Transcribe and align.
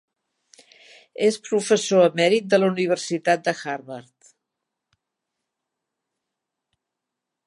És 1.25 1.35
professor 1.49 2.05
emèrit 2.05 2.47
de 2.53 2.59
la 2.63 2.69
Universitat 2.71 3.45
de 3.49 3.53
Harvard. 3.59 4.33